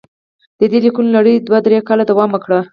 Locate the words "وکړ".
2.31-2.51